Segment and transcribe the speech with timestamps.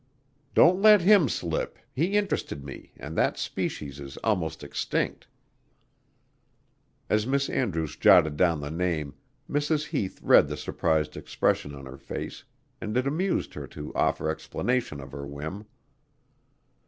[0.55, 5.27] Don't let him slip he interested me and that species is almost extinct."
[7.07, 9.13] As Miss Andrew jotted down the name,
[9.47, 9.89] Mrs.
[9.89, 12.43] Heath read the surprised expression on her face,
[12.81, 15.67] and it amused her to offer explanation of her whim.